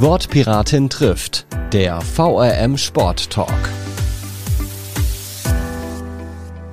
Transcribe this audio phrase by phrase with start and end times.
[0.00, 3.48] Wortpiratin trifft, der VRM Sport Talk.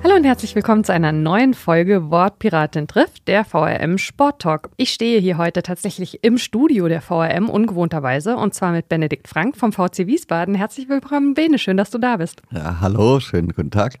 [0.04, 4.70] Hallo und herzlich willkommen zu einer neuen Folge Wortpiratin trifft, der VRM Sport Talk.
[4.76, 9.56] Ich stehe hier heute tatsächlich im Studio der VRM ungewohnterweise und zwar mit Benedikt Frank
[9.56, 10.54] vom VC Wiesbaden.
[10.54, 12.42] Herzlich willkommen, Bene, schön, dass du da bist.
[12.52, 13.94] Ja, hallo, schönen guten Tag.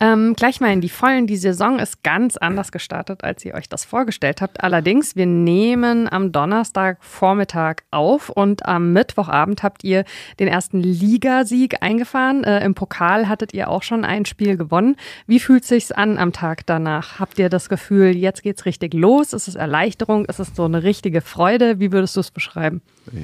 [0.00, 1.26] Ähm, gleich mal in die Vollen.
[1.26, 4.62] Die Saison ist ganz anders gestartet, als ihr euch das vorgestellt habt.
[4.62, 10.04] Allerdings, wir nehmen am Donnerstagvormittag auf und am Mittwochabend habt ihr
[10.38, 12.44] den ersten Ligasieg eingefahren.
[12.44, 14.96] Äh, Im Pokal hattet ihr auch schon ein Spiel gewonnen.
[15.26, 17.18] Wie fühlt es sich an am Tag danach?
[17.18, 19.32] Habt ihr das Gefühl, jetzt geht's richtig los?
[19.32, 20.24] Ist es Erleichterung?
[20.26, 21.80] Ist es so eine richtige Freude?
[21.80, 22.82] Wie würdest du es beschreiben?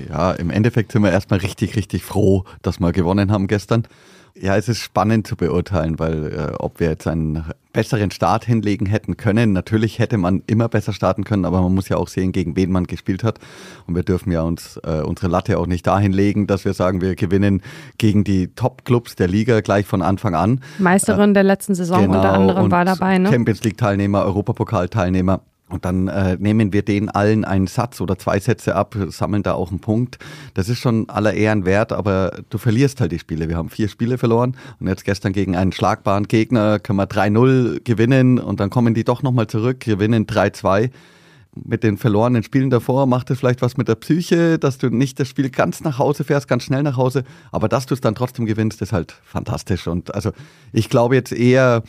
[0.08, 3.86] Ja, im Endeffekt sind wir erstmal richtig, richtig froh, dass wir gewonnen haben gestern.
[4.34, 8.86] Ja, es ist spannend zu beurteilen, weil äh, ob wir jetzt einen besseren Start hinlegen
[8.86, 9.52] hätten können.
[9.52, 12.70] Natürlich hätte man immer besser starten können, aber man muss ja auch sehen, gegen wen
[12.70, 13.38] man gespielt hat.
[13.86, 17.00] Und wir dürfen ja uns äh, unsere Latte auch nicht dahin legen, dass wir sagen,
[17.00, 17.62] wir gewinnen
[17.98, 20.60] gegen die Top-Clubs der Liga gleich von Anfang an.
[20.78, 23.30] Meisterin äh, der letzten Saison genau, unter anderem war dabei, ne?
[23.30, 25.40] Champions League-Teilnehmer, Europapokal-Teilnehmer.
[25.72, 29.54] Und dann äh, nehmen wir denen allen einen Satz oder zwei Sätze ab, sammeln da
[29.54, 30.18] auch einen Punkt.
[30.54, 33.48] Das ist schon aller Ehren wert, aber du verlierst halt die Spiele.
[33.48, 37.82] Wir haben vier Spiele verloren und jetzt gestern gegen einen schlagbaren Gegner können wir 3-0
[37.84, 40.90] gewinnen und dann kommen die doch nochmal zurück, gewinnen 3-2
[41.54, 45.20] mit den verlorenen Spielen davor macht es vielleicht was mit der Psyche, dass du nicht
[45.20, 48.14] das Spiel ganz nach Hause fährst, ganz schnell nach Hause, aber dass du es dann
[48.14, 49.86] trotzdem gewinnst, ist halt fantastisch.
[49.86, 50.32] Und also
[50.72, 51.82] ich glaube jetzt eher,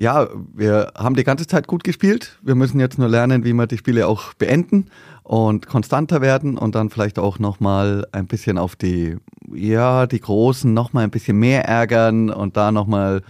[0.00, 2.38] ja, wir haben die ganze Zeit gut gespielt.
[2.40, 4.86] Wir müssen jetzt nur lernen, wie wir die Spiele auch beenden
[5.24, 9.18] und konstanter werden und dann vielleicht auch nochmal ein bisschen auf die,
[9.52, 13.20] ja, die Großen nochmal ein bisschen mehr ärgern und da nochmal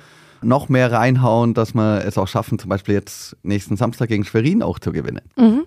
[0.43, 4.63] noch mehr reinhauen, dass wir es auch schaffen, zum Beispiel jetzt nächsten Samstag gegen Schwerin
[4.63, 5.23] auch zu gewinnen.
[5.37, 5.65] Mhm.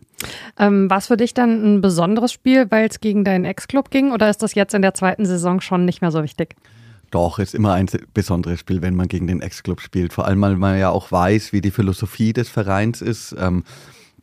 [0.57, 4.29] Ähm, War für dich dann ein besonderes Spiel, weil es gegen deinen Ex-Club ging oder
[4.29, 6.55] ist das jetzt in der zweiten Saison schon nicht mehr so wichtig?
[7.13, 10.13] Doch, ist immer ein besonderes Spiel, wenn man gegen den Ex-Club spielt.
[10.13, 13.35] Vor allem, weil man ja auch weiß, wie die Philosophie des Vereins ist.
[13.37, 13.63] Ähm,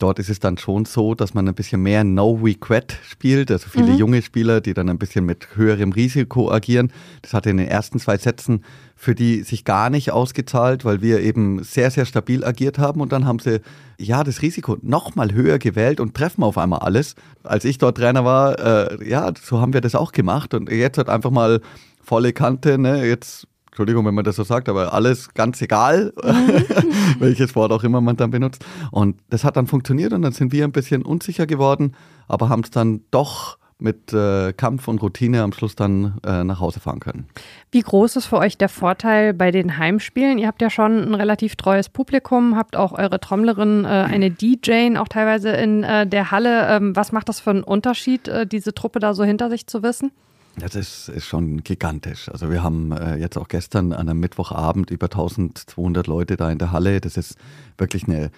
[0.00, 3.52] dort ist es dann schon so, dass man ein bisschen mehr No Quit spielt.
[3.52, 3.98] Also viele mhm.
[3.98, 6.92] junge Spieler, die dann ein bisschen mit höherem Risiko agieren.
[7.22, 8.64] Das hat in den ersten zwei Sätzen
[8.96, 13.00] für die sich gar nicht ausgezahlt, weil wir eben sehr, sehr stabil agiert haben.
[13.00, 13.60] Und dann haben sie
[13.98, 17.14] ja das Risiko nochmal höher gewählt und treffen auf einmal alles.
[17.44, 20.52] Als ich dort Trainer war, äh, ja, so haben wir das auch gemacht.
[20.52, 21.62] Und jetzt hat einfach mal
[22.00, 23.06] volle Kante, ne?
[23.06, 26.12] Jetzt, Entschuldigung, wenn man das so sagt, aber alles ganz egal,
[27.18, 28.64] welches Wort auch immer man dann benutzt.
[28.90, 31.94] Und das hat dann funktioniert und dann sind wir ein bisschen unsicher geworden,
[32.28, 36.60] aber haben es dann doch mit äh, Kampf und Routine am Schluss dann äh, nach
[36.60, 37.26] Hause fahren können.
[37.70, 40.38] Wie groß ist für euch der Vorteil bei den Heimspielen?
[40.38, 44.96] Ihr habt ja schon ein relativ treues Publikum, habt auch eure Trommlerin, äh, eine DJ
[44.96, 46.68] auch teilweise in äh, der Halle.
[46.68, 49.82] Ähm, was macht das für einen Unterschied, äh, diese Truppe da so hinter sich zu
[49.82, 50.12] wissen?
[50.60, 52.28] Das ist, ist schon gigantisch.
[52.28, 56.58] Also wir haben äh, jetzt auch gestern an einem Mittwochabend über 1200 Leute da in
[56.58, 57.00] der Halle.
[57.00, 57.36] Das ist
[57.78, 58.30] wirklich eine,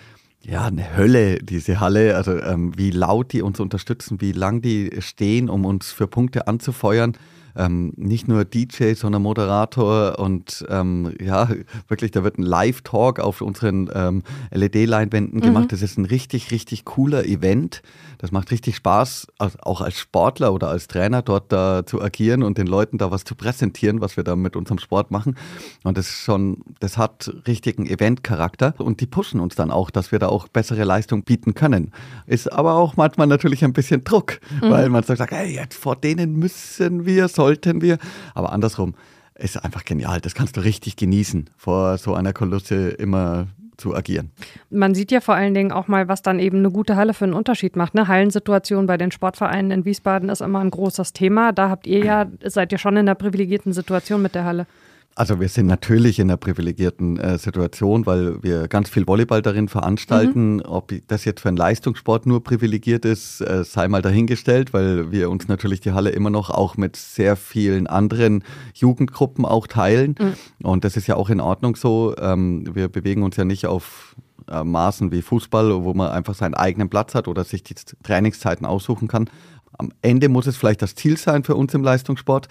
[0.43, 2.16] ja, eine Hölle, diese Halle.
[2.16, 6.47] Also ähm, wie laut die uns unterstützen, wie lang die stehen, um uns für Punkte
[6.47, 7.16] anzufeuern
[7.56, 11.48] ähm, nicht nur DJ, sondern Moderator und ähm, ja,
[11.88, 15.42] wirklich, da wird ein Live-Talk auf unseren ähm, LED-Leinwänden mhm.
[15.42, 15.72] gemacht.
[15.72, 17.82] Das ist ein richtig, richtig cooler Event.
[18.18, 22.56] Das macht richtig Spaß, auch als Sportler oder als Trainer dort da zu agieren und
[22.56, 25.36] den Leuten da was zu präsentieren, was wir da mit unserem Sport machen.
[25.82, 30.12] Und das ist schon, das hat richtigen Event-Charakter und die pushen uns dann auch, dass
[30.12, 31.90] wir da auch bessere Leistung bieten können.
[32.28, 34.70] Ist aber auch manchmal natürlich ein bisschen Druck, mhm.
[34.70, 37.98] weil man sagt, hey, jetzt vor denen müssen wir so sollten wir.
[38.34, 38.94] Aber andersrum
[39.34, 40.20] ist einfach genial.
[40.20, 44.30] Das kannst du richtig genießen, vor so einer Kolosse immer zu agieren.
[44.70, 47.25] Man sieht ja vor allen Dingen auch mal, was dann eben eine gute Halle für
[47.25, 47.97] einen Unterschied macht.
[47.97, 51.52] Eine Hallensituation bei den Sportvereinen in Wiesbaden ist immer ein großes Thema.
[51.52, 54.66] Da habt ihr ja, seid ihr schon in einer privilegierten Situation mit der Halle.
[55.15, 59.69] Also wir sind natürlich in einer privilegierten äh, Situation, weil wir ganz viel Volleyball darin
[59.69, 60.56] veranstalten.
[60.56, 60.62] Mhm.
[60.65, 65.29] Ob das jetzt für einen Leistungssport nur privilegiert ist, äh, sei mal dahingestellt, weil wir
[65.29, 68.43] uns natürlich die Halle immer noch auch mit sehr vielen anderen
[68.75, 70.14] Jugendgruppen auch teilen.
[70.19, 70.67] Mhm.
[70.67, 72.15] Und das ist ja auch in Ordnung so.
[72.19, 74.17] Ähm, wir bewegen uns ja nicht auf
[74.50, 78.67] äh, Maßen wie Fußball, wo man einfach seinen eigenen Platz hat oder sich die Trainingszeiten
[78.67, 79.29] aussuchen kann.
[79.78, 82.48] Am Ende muss es vielleicht das Ziel sein für uns im Leistungssport.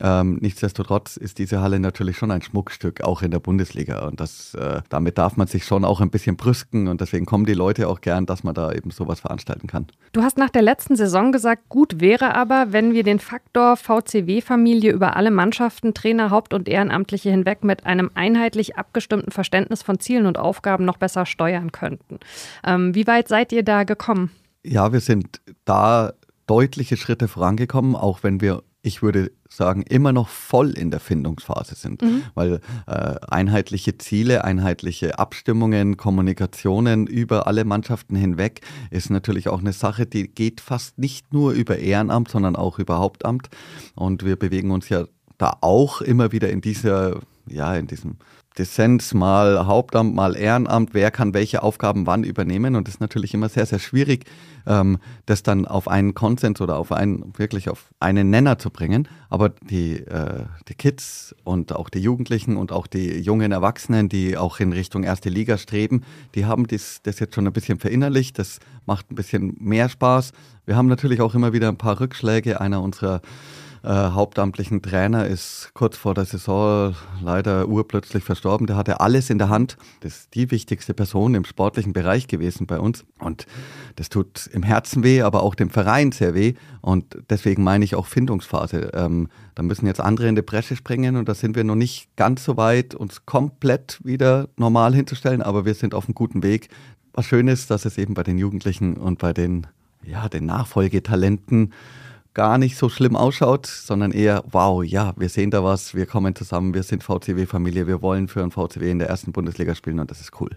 [0.00, 4.06] Ähm, nichtsdestotrotz ist diese Halle natürlich schon ein Schmuckstück, auch in der Bundesliga.
[4.06, 6.88] Und das, äh, damit darf man sich schon auch ein bisschen brüsken.
[6.88, 9.86] Und deswegen kommen die Leute auch gern, dass man da eben sowas veranstalten kann.
[10.12, 14.92] Du hast nach der letzten Saison gesagt, gut wäre aber, wenn wir den Faktor VCW-Familie
[14.92, 20.26] über alle Mannschaften, Trainer, Haupt- und Ehrenamtliche hinweg mit einem einheitlich abgestimmten Verständnis von Zielen
[20.26, 22.18] und Aufgaben noch besser steuern könnten.
[22.66, 24.30] Ähm, wie weit seid ihr da gekommen?
[24.64, 26.14] Ja, wir sind da
[26.46, 31.74] deutliche Schritte vorangekommen, auch wenn wir ich würde sagen, immer noch voll in der Findungsphase
[31.74, 32.22] sind, mhm.
[32.34, 38.60] weil äh, einheitliche Ziele, einheitliche Abstimmungen, Kommunikationen über alle Mannschaften hinweg
[38.90, 42.98] ist natürlich auch eine Sache, die geht fast nicht nur über Ehrenamt, sondern auch über
[42.98, 43.48] Hauptamt.
[43.94, 45.06] Und wir bewegen uns ja
[45.38, 48.16] da auch immer wieder in dieser, ja, in diesem
[48.56, 52.76] Dissens, mal Hauptamt, mal Ehrenamt, wer kann welche Aufgaben wann übernehmen.
[52.76, 54.26] Und das ist natürlich immer sehr, sehr schwierig,
[54.66, 59.08] ähm, das dann auf einen Konsens oder auf einen, wirklich auf einen Nenner zu bringen.
[59.28, 64.38] Aber die, äh, die Kids und auch die Jugendlichen und auch die jungen Erwachsenen, die
[64.38, 66.02] auch in Richtung erste Liga streben,
[66.36, 68.38] die haben das, das jetzt schon ein bisschen verinnerlicht.
[68.38, 70.30] Das macht ein bisschen mehr Spaß.
[70.64, 72.60] Wir haben natürlich auch immer wieder ein paar Rückschläge.
[72.60, 73.20] Einer unserer
[73.84, 78.66] äh, hauptamtlichen Trainer ist kurz vor der Saison leider urplötzlich verstorben.
[78.66, 79.76] Der hatte alles in der Hand.
[80.00, 83.04] Das ist die wichtigste Person im sportlichen Bereich gewesen bei uns.
[83.18, 83.46] Und
[83.96, 86.54] das tut im Herzen weh, aber auch dem Verein sehr weh.
[86.80, 88.90] Und deswegen meine ich auch Findungsphase.
[88.94, 92.08] Ähm, da müssen jetzt andere in die Bresche springen und da sind wir noch nicht
[92.16, 96.70] ganz so weit, uns komplett wieder normal hinzustellen, aber wir sind auf einem guten Weg.
[97.12, 99.66] Was schön ist, dass es eben bei den Jugendlichen und bei den,
[100.02, 101.74] ja, den Nachfolgetalenten
[102.34, 106.34] gar nicht so schlimm ausschaut, sondern eher, wow, ja, wir sehen da was, wir kommen
[106.34, 110.10] zusammen, wir sind VCW-Familie, wir wollen für ein VCW in der ersten Bundesliga spielen und
[110.10, 110.50] das ist cool.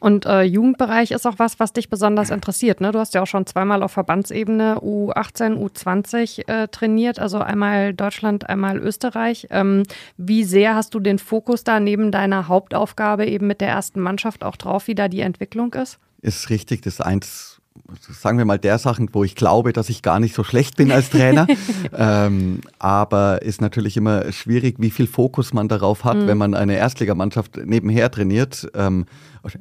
[0.00, 2.80] Und äh, Jugendbereich ist auch was, was dich besonders interessiert.
[2.80, 2.90] Ne?
[2.90, 8.48] Du hast ja auch schon zweimal auf Verbandsebene U18, U20 äh, trainiert, also einmal Deutschland,
[8.48, 9.46] einmal Österreich.
[9.50, 9.84] Ähm,
[10.16, 14.42] wie sehr hast du den Fokus da neben deiner Hauptaufgabe eben mit der ersten Mannschaft
[14.42, 16.00] auch drauf, wie da die Entwicklung ist?
[16.20, 17.59] Ist richtig, das ist eins
[17.98, 20.90] sagen wir mal, der Sachen, wo ich glaube, dass ich gar nicht so schlecht bin
[20.90, 21.46] als Trainer.
[21.96, 26.26] ähm, aber ist natürlich immer schwierig, wie viel Fokus man darauf hat, mhm.
[26.26, 28.68] wenn man eine Erstligamannschaft nebenher trainiert.
[28.74, 29.06] Ähm,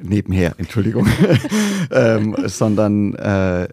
[0.01, 1.07] nebenher, Entschuldigung.
[1.91, 3.67] ähm, sondern äh,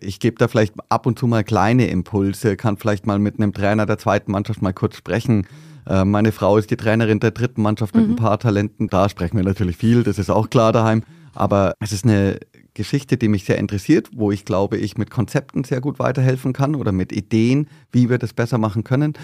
[0.00, 3.52] ich gebe da vielleicht ab und zu mal kleine Impulse, kann vielleicht mal mit einem
[3.52, 5.46] Trainer der zweiten Mannschaft mal kurz sprechen.
[5.86, 8.12] Äh, meine Frau ist die Trainerin der dritten Mannschaft mit mhm.
[8.12, 8.88] ein paar Talenten.
[8.88, 11.02] Da sprechen wir natürlich viel, das ist auch klar daheim.
[11.34, 12.38] Aber es ist eine
[12.74, 16.74] Geschichte, die mich sehr interessiert, wo ich glaube, ich mit Konzepten sehr gut weiterhelfen kann
[16.74, 19.14] oder mit Ideen, wie wir das besser machen können.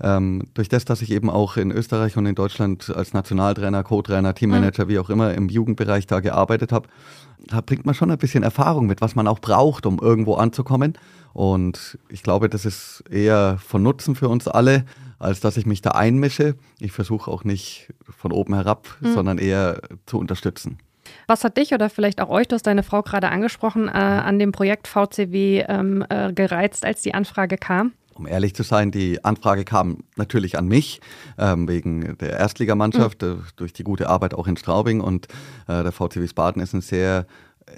[0.00, 4.34] Ähm, durch das, dass ich eben auch in Österreich und in Deutschland als Nationaltrainer, Co-Trainer,
[4.34, 4.88] Teammanager, mhm.
[4.88, 6.88] wie auch immer, im Jugendbereich da gearbeitet habe,
[7.46, 10.94] da bringt man schon ein bisschen Erfahrung mit, was man auch braucht, um irgendwo anzukommen.
[11.32, 14.84] Und ich glaube, das ist eher von Nutzen für uns alle,
[15.18, 16.56] als dass ich mich da einmische.
[16.80, 19.14] Ich versuche auch nicht von oben herab, mhm.
[19.14, 20.78] sondern eher zu unterstützen.
[21.26, 24.38] Was hat dich oder vielleicht auch euch, du hast deine Frau gerade angesprochen, äh, an
[24.38, 27.92] dem Projekt VCW ähm, äh, gereizt, als die Anfrage kam?
[28.14, 31.00] Um ehrlich zu sein, die Anfrage kam natürlich an mich,
[31.36, 33.28] ähm, wegen der Erstligamannschaft, mhm.
[33.28, 35.00] äh, durch die gute Arbeit auch in Straubing.
[35.00, 35.26] Und
[35.68, 37.26] äh, der VCW Baden ist ein sehr,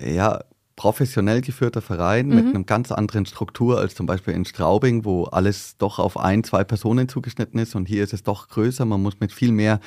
[0.01, 0.41] ja,
[0.79, 2.35] professionell geführter Verein mhm.
[2.37, 6.45] mit einer ganz anderen Struktur als zum Beispiel in Straubing, wo alles doch auf ein,
[6.45, 8.85] zwei Personen zugeschnitten ist und hier ist es doch größer.
[8.85, 9.81] Man muss mit viel mehr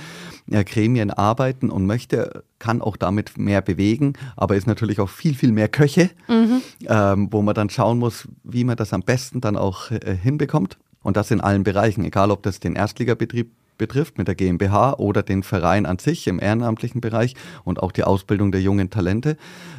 [0.47, 5.33] ja, Gremien arbeiten und möchte, kann auch damit mehr bewegen, aber ist natürlich auch viel,
[5.33, 6.61] viel mehr Köche, mhm.
[6.87, 10.77] ähm, wo man dann schauen muss, wie man das am besten dann auch äh, hinbekommt.
[11.03, 13.49] Und das in allen Bereichen, egal ob das den Erstligabetrieb
[13.81, 17.33] betrifft, mit der GmbH oder den Verein an sich im ehrenamtlichen Bereich
[17.63, 19.37] und auch die Ausbildung der jungen Talente.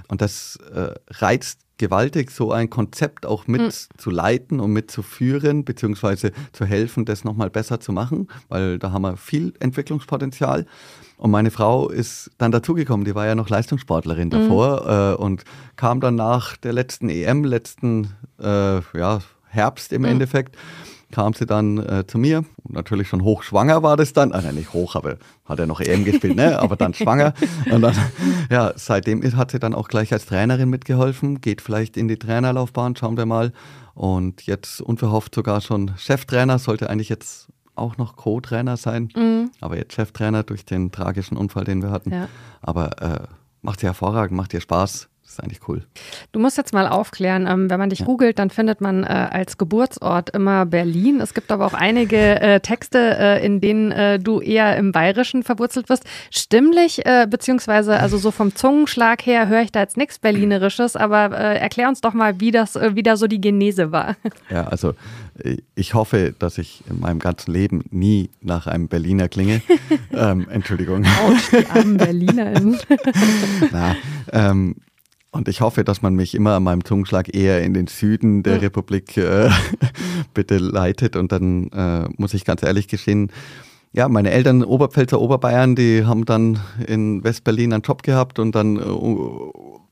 [0.09, 4.65] Und das äh, reizt gewaltig, so ein Konzept auch mitzuleiten mhm.
[4.65, 9.55] und mitzuführen, beziehungsweise zu helfen, das nochmal besser zu machen, weil da haben wir viel
[9.61, 10.67] Entwicklungspotenzial.
[11.17, 14.31] Und meine Frau ist dann dazugekommen, die war ja noch Leistungssportlerin mhm.
[14.31, 14.91] davor mhm.
[14.91, 15.45] äh, und
[15.77, 18.09] kam dann nach der letzten EM, letzten
[18.41, 20.09] äh, ja, Herbst im mhm.
[20.09, 20.57] Endeffekt
[21.13, 22.45] kam sie dann äh, zu mir.
[22.69, 24.33] Natürlich schon hochschwanger war das dann.
[24.33, 26.59] Ah, nein, nicht hoch, aber hat er noch EM gespielt, ne?
[26.59, 27.35] aber dann schwanger.
[27.71, 27.95] Und dann,
[28.51, 31.41] ja, seitdem hat sie dann auch gleich als Trainerin mitgeholfen.
[31.41, 33.53] Geht vielleicht in die Trainerlaufbahn, schauen wir mal.
[33.95, 39.11] Und jetzt unverhofft sogar schon Cheftrainer, sollte eigentlich jetzt auch noch Co-Trainer sein.
[39.15, 39.51] Mhm.
[39.61, 42.13] Aber jetzt Cheftrainer durch den tragischen Unfall, den wir hatten.
[42.13, 42.29] Ja.
[42.61, 43.27] Aber äh,
[43.61, 45.83] macht sie hervorragend, macht ihr Spaß das ist eigentlich cool.
[46.33, 48.07] Du musst jetzt mal aufklären, ähm, wenn man dich ja.
[48.07, 51.21] googelt, dann findet man äh, als Geburtsort immer Berlin.
[51.21, 55.43] Es gibt aber auch einige äh, Texte, äh, in denen äh, du eher im Bayerischen
[55.43, 56.05] verwurzelt wirst.
[56.31, 61.37] Stimmlich, äh, beziehungsweise also so vom Zungenschlag her höre ich da jetzt nichts Berlinerisches, aber
[61.37, 64.17] äh, erklär uns doch mal, wie das, wie da so die Genese war.
[64.51, 64.95] Ja, also
[65.75, 69.63] ich hoffe, dass ich in meinem ganzen Leben nie nach einem Berliner klinge.
[70.13, 71.05] ähm, Entschuldigung.
[71.05, 72.79] Autsch, die armen BerlinerInnen.
[73.73, 73.97] Na,
[74.31, 74.77] ähm,
[75.33, 78.57] und ich hoffe, dass man mich immer an meinem Zungenschlag eher in den Süden der
[78.57, 78.61] ja.
[78.61, 79.49] Republik äh,
[80.35, 81.17] bitte leitet.
[81.17, 83.33] Und dann äh, muss ich ganz ehrlich gestehen,
[83.95, 88.77] ja, meine Eltern Oberpfälzer, Oberbayern, die haben dann in Westberlin einen Job gehabt und dann
[88.77, 88.83] äh,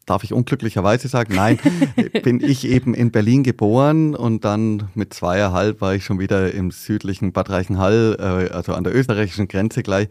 [0.06, 1.58] darf ich unglücklicherweise sagen, nein,
[2.22, 6.70] bin ich eben in Berlin geboren und dann mit zweieinhalb war ich schon wieder im
[6.70, 10.08] südlichen Bad Reichenhall, äh, also an der österreichischen Grenze gleich.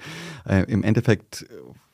[0.47, 1.45] Äh, Im Endeffekt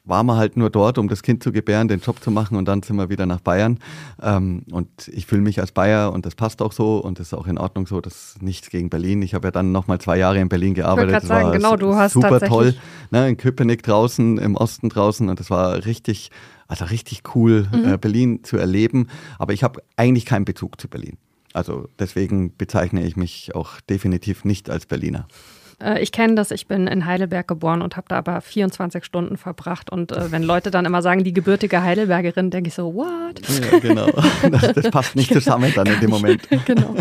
[0.06, 2.66] war man halt nur dort, um das Kind zu gebären, den Job zu machen und
[2.66, 3.80] dann sind wir wieder nach Bayern.
[4.22, 7.34] Ähm, und ich fühle mich als Bayer und das passt auch so und das ist
[7.34, 8.02] auch in Ordnung so.
[8.02, 9.22] Das ist nichts gegen Berlin.
[9.22, 11.24] Ich habe ja dann nochmal zwei Jahre in Berlin gearbeitet.
[11.24, 12.76] Ich sagen, genau, du hast super toll.
[13.12, 16.32] Ne, in Köpenick draußen, im Osten draußen und das war richtig,
[16.68, 17.94] also richtig cool, mhm.
[17.94, 19.08] äh, Berlin zu erleben.
[19.40, 21.18] Aber ich habe eigentlich keinen Bezug zu Berlin.
[21.54, 25.28] Also deswegen bezeichne ich mich auch definitiv nicht als Berliner.
[25.82, 29.38] Äh, ich kenne das, ich bin in Heidelberg geboren und habe da aber 24 Stunden
[29.38, 29.92] verbracht.
[29.92, 33.42] Und äh, wenn Leute dann immer sagen, die gebürtige Heidelbergerin, denke ich so, what?
[33.50, 34.08] Ja, genau.
[34.52, 36.48] Das, das passt nicht zusammen dann in dem Moment.
[36.66, 36.96] genau.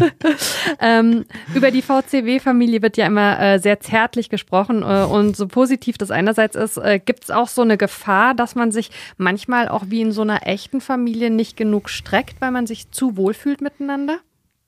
[0.81, 4.83] ähm, über die VCW-Familie wird ja immer äh, sehr zärtlich gesprochen.
[4.83, 8.55] Äh, und so positiv das einerseits ist, äh, gibt es auch so eine Gefahr, dass
[8.55, 12.67] man sich manchmal auch wie in so einer echten Familie nicht genug streckt, weil man
[12.67, 14.19] sich zu wohl fühlt miteinander?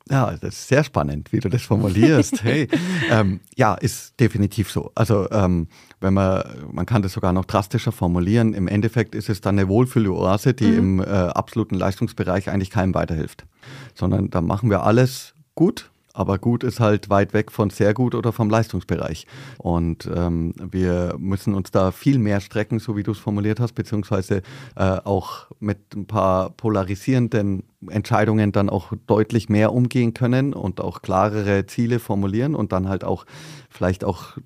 [0.08, 2.42] Ja, das ist sehr spannend, wie du das formulierst.
[2.46, 2.68] Hey,
[3.10, 4.92] ähm, ja, ist definitiv so.
[4.94, 5.66] Also ähm,
[6.00, 8.54] wenn man, man kann das sogar noch drastischer formulieren.
[8.54, 10.78] Im Endeffekt ist es dann eine Wohlfühloase, die mhm.
[10.78, 13.46] im äh, absoluten Leistungsbereich eigentlich keinem weiterhilft,
[13.94, 18.14] sondern da machen wir alles gut aber gut ist halt weit weg von sehr gut
[18.14, 19.26] oder vom Leistungsbereich.
[19.58, 23.74] Und ähm, wir müssen uns da viel mehr strecken, so wie du es formuliert hast,
[23.74, 24.42] beziehungsweise
[24.76, 31.02] äh, auch mit ein paar polarisierenden Entscheidungen dann auch deutlich mehr umgehen können und auch
[31.02, 33.26] klarere Ziele formulieren und dann halt auch
[33.68, 34.38] vielleicht auch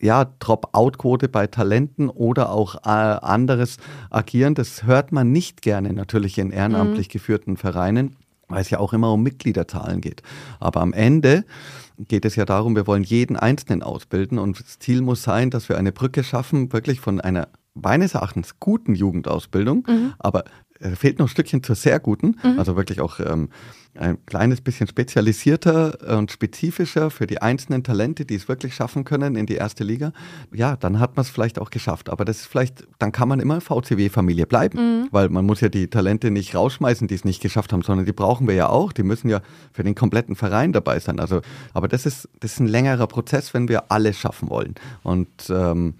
[0.00, 3.76] ja, Drop-out-Quote bei Talenten oder auch äh, anderes
[4.10, 4.56] agieren.
[4.56, 7.12] Das hört man nicht gerne natürlich in ehrenamtlich mhm.
[7.12, 8.16] geführten Vereinen
[8.52, 10.22] weil es ja auch immer um Mitgliederzahlen geht.
[10.60, 11.44] Aber am Ende
[11.98, 15.68] geht es ja darum, wir wollen jeden Einzelnen ausbilden und das Ziel muss sein, dass
[15.68, 20.14] wir eine Brücke schaffen, wirklich von einer meines Erachtens guten Jugendausbildung, mhm.
[20.18, 20.44] aber
[20.78, 22.58] äh, fehlt noch ein Stückchen zur sehr guten, mhm.
[22.58, 23.48] also wirklich auch ähm,
[23.94, 29.36] ein kleines bisschen spezialisierter und spezifischer für die einzelnen Talente, die es wirklich schaffen können
[29.36, 30.12] in die erste Liga,
[30.52, 32.08] ja, dann hat man es vielleicht auch geschafft.
[32.08, 35.08] Aber das ist vielleicht, dann kann man immer VCW-Familie bleiben, mhm.
[35.10, 38.12] weil man muss ja die Talente nicht rausschmeißen, die es nicht geschafft haben, sondern die
[38.12, 38.92] brauchen wir ja auch.
[38.92, 41.20] Die müssen ja für den kompletten Verein dabei sein.
[41.20, 41.42] Also,
[41.74, 44.74] aber das ist, das ist ein längerer Prozess, wenn wir alles schaffen wollen.
[45.02, 45.94] Und ähm,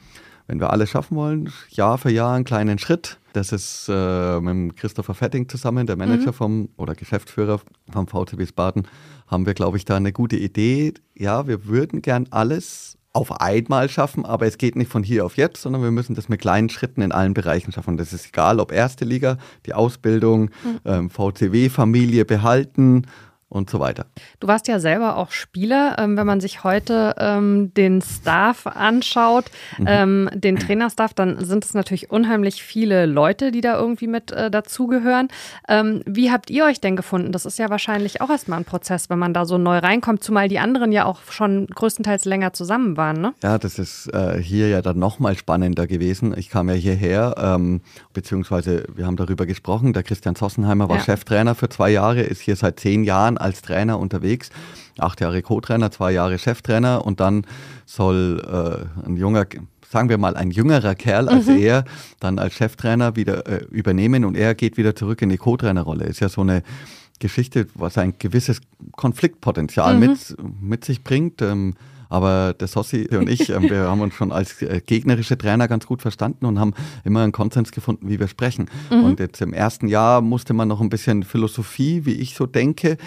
[0.46, 3.18] wenn wir alles schaffen wollen, Jahr für Jahr einen kleinen Schritt.
[3.32, 6.34] Das ist äh, mit Christopher Fetting zusammen, der Manager mhm.
[6.34, 8.86] vom oder Geschäftsführer vom VTB Baden,
[9.26, 10.94] haben wir, glaube ich, da eine gute Idee.
[11.14, 15.36] Ja, wir würden gern alles auf einmal schaffen, aber es geht nicht von hier auf
[15.36, 17.96] jetzt, sondern wir müssen das mit kleinen Schritten in allen Bereichen schaffen.
[17.96, 20.80] Das ist egal, ob erste Liga, die Ausbildung, mhm.
[20.84, 23.06] ähm, VCW-Familie behalten
[23.52, 24.06] und so weiter.
[24.40, 25.96] Du warst ja selber auch Spieler.
[25.98, 29.44] Ähm, wenn man sich heute ähm, den Staff anschaut,
[29.78, 29.86] mhm.
[29.86, 34.50] ähm, den Trainerstaff, dann sind es natürlich unheimlich viele Leute, die da irgendwie mit äh,
[34.50, 35.28] dazugehören.
[35.68, 37.32] Ähm, wie habt ihr euch denn gefunden?
[37.32, 40.48] Das ist ja wahrscheinlich auch erstmal ein Prozess, wenn man da so neu reinkommt, zumal
[40.48, 43.20] die anderen ja auch schon größtenteils länger zusammen waren.
[43.20, 43.34] Ne?
[43.42, 46.34] Ja, das ist äh, hier ja dann nochmal spannender gewesen.
[46.36, 47.82] Ich kam ja hierher, ähm,
[48.14, 49.92] beziehungsweise wir haben darüber gesprochen.
[49.92, 51.02] Der Christian Sossenheimer war ja.
[51.02, 54.50] Cheftrainer für zwei Jahre, ist hier seit zehn Jahren als Trainer unterwegs.
[54.98, 57.46] Acht Jahre Co-Trainer, zwei Jahre Cheftrainer und dann
[57.86, 58.42] soll
[59.04, 59.46] äh, ein junger
[59.90, 61.58] sagen wir mal, ein jüngerer Kerl als mhm.
[61.58, 61.84] er
[62.18, 66.06] dann als Cheftrainer wieder äh, übernehmen und er geht wieder zurück in die Co-Trainerrolle.
[66.06, 66.62] Ist ja so eine
[67.18, 68.60] Geschichte, was ein gewisses
[68.92, 70.00] Konfliktpotenzial mhm.
[70.00, 71.42] mit, mit sich bringt.
[71.42, 71.74] Ähm,
[72.08, 75.86] aber der Sossi und ich, ähm, wir haben uns schon als äh, gegnerische Trainer ganz
[75.86, 78.68] gut verstanden und haben immer einen Konsens gefunden, wie wir sprechen.
[78.90, 79.04] Mhm.
[79.04, 82.98] Und jetzt im ersten Jahr musste man noch ein bisschen Philosophie, wie ich so denke,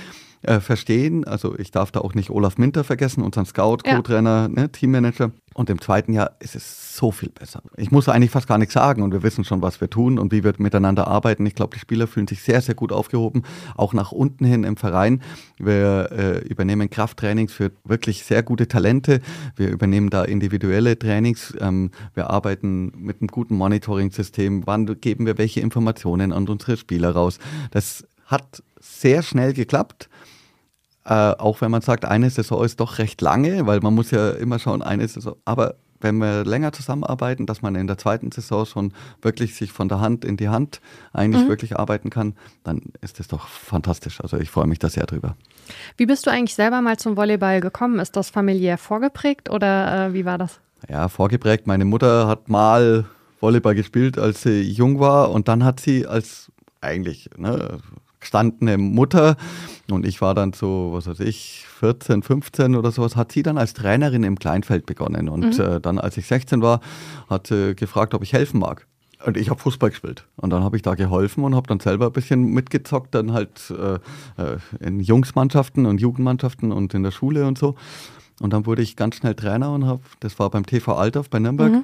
[0.42, 1.26] äh, verstehen.
[1.26, 5.32] Also ich darf da auch nicht Olaf Minter vergessen, unseren Scout, Co-Trainer, ne, Teammanager.
[5.54, 7.62] Und im zweiten Jahr ist es so viel besser.
[7.78, 10.34] Ich muss eigentlich fast gar nichts sagen und wir wissen schon, was wir tun und
[10.34, 11.46] wie wir miteinander arbeiten.
[11.46, 13.44] Ich glaube, die Spieler fühlen sich sehr, sehr gut aufgehoben,
[13.78, 15.22] auch nach unten hin im Verein.
[15.58, 19.22] Wir äh, übernehmen Krafttrainings für wirklich sehr gute Talente.
[19.56, 21.56] Wir übernehmen da individuelle Trainings.
[21.62, 24.68] Ähm, wir arbeiten mit einem guten Monitoring-System.
[24.68, 27.40] Wann geben wir welche Informationen an unsere Spieler raus?
[27.72, 30.10] Das hat sehr schnell geklappt.
[31.06, 34.32] Äh, auch wenn man sagt, eine Saison ist doch recht lange, weil man muss ja
[34.32, 35.36] immer schauen, eine Saison.
[35.46, 39.88] Aber wenn wir länger zusammenarbeiten, dass man in der zweiten Saison schon wirklich sich von
[39.88, 40.82] der Hand in die Hand
[41.14, 41.50] eigentlich mhm.
[41.50, 44.22] wirklich arbeiten kann, dann ist das doch fantastisch.
[44.22, 45.36] Also ich freue mich da sehr drüber.
[45.98, 48.00] Wie bist du eigentlich selber mal zum Volleyball gekommen?
[48.00, 50.60] Ist das familiär vorgeprägt oder äh, wie war das?
[50.90, 51.66] Ja, vorgeprägt.
[51.66, 53.06] Meine Mutter hat mal
[53.40, 56.52] Volleyball gespielt, als sie jung war und dann hat sie als
[56.82, 57.80] eigentlich ne,
[58.26, 59.38] gestandene Mutter
[59.90, 63.58] und ich war dann so, was weiß ich, 14, 15 oder sowas, hat sie dann
[63.58, 65.30] als Trainerin im Kleinfeld begonnen.
[65.30, 65.64] Und mhm.
[65.64, 66.82] äh, dann, als ich 16 war,
[67.30, 68.88] hat sie gefragt, ob ich helfen mag.
[69.26, 70.26] und ich habe Fußball gespielt.
[70.38, 73.72] Und dann habe ich da geholfen und habe dann selber ein bisschen mitgezockt, dann halt
[73.72, 73.96] äh,
[74.42, 77.76] äh, in Jungsmannschaften und Jugendmannschaften und in der Schule und so.
[78.42, 81.40] Und dann wurde ich ganz schnell Trainer und habe, das war beim TV Altdorf bei
[81.40, 81.72] Nürnberg.
[81.72, 81.84] Mhm.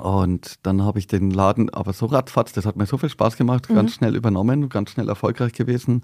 [0.00, 3.36] Und dann habe ich den Laden aber so ratzfatz, das hat mir so viel Spaß
[3.36, 3.74] gemacht, mhm.
[3.74, 6.02] ganz schnell übernommen, ganz schnell erfolgreich gewesen.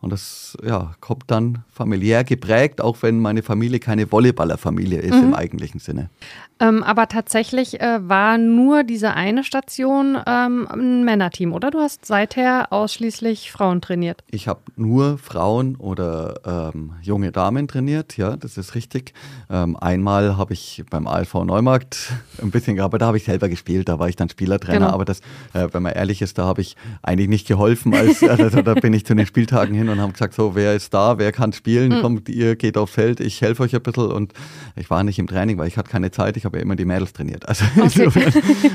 [0.00, 5.24] Und das ja, kommt dann familiär geprägt, auch wenn meine Familie keine Volleyballerfamilie ist mhm.
[5.24, 6.10] im eigentlichen Sinne.
[6.58, 11.70] Ähm, aber tatsächlich äh, war nur diese eine Station ähm, ein Männerteam, oder?
[11.70, 14.22] Du hast seither ausschließlich Frauen trainiert.
[14.30, 19.12] Ich habe nur Frauen oder ähm, junge Damen trainiert, ja, das ist richtig.
[19.50, 23.88] Ähm, einmal habe ich beim ALV Neumarkt ein bisschen, aber da habe ich selber gespielt,
[23.88, 24.86] da war ich dann Spielertrainer.
[24.86, 24.92] Genau.
[24.92, 25.20] Aber das,
[25.52, 27.94] äh, wenn man ehrlich ist, da habe ich eigentlich nicht geholfen.
[27.94, 30.94] Als, also, da bin ich zu den Spieltagen hin und haben gesagt, so, wer ist
[30.94, 32.00] da, wer kann spielen, mhm.
[32.00, 34.10] kommt, ihr geht aufs Feld, ich helfe euch ein bisschen.
[34.10, 34.32] Und
[34.74, 36.36] ich war nicht im Training, weil ich hatte keine Zeit.
[36.36, 37.46] Ich habe ja immer die Mädels trainiert.
[37.48, 38.10] Also okay.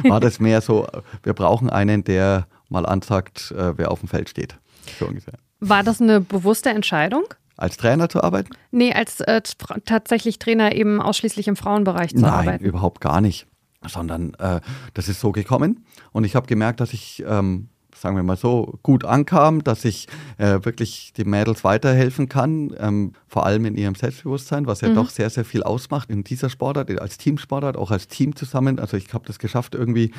[0.09, 0.87] war das mehr so,
[1.23, 4.55] wir brauchen einen, der mal ansagt, äh, wer auf dem Feld steht.
[4.99, 5.33] So ungefähr.
[5.59, 7.23] War das eine bewusste Entscheidung?
[7.57, 8.49] Als Trainer zu arbeiten?
[8.71, 9.41] Nee, als äh,
[9.85, 12.63] tatsächlich Trainer eben ausschließlich im Frauenbereich zu Nein, arbeiten.
[12.63, 13.45] Nein, überhaupt gar nicht.
[13.87, 14.61] Sondern äh,
[14.93, 15.85] das ist so gekommen.
[16.11, 17.69] Und ich habe gemerkt, dass ich ähm,
[18.01, 20.07] sagen wir mal so, gut ankam, dass ich
[20.37, 24.95] äh, wirklich den Mädels weiterhelfen kann, ähm, vor allem in ihrem Selbstbewusstsein, was ja mhm.
[24.95, 28.79] doch sehr, sehr viel ausmacht in dieser Sportart, als Teamsportart, auch als Team zusammen.
[28.79, 30.11] Also ich habe das geschafft, irgendwie,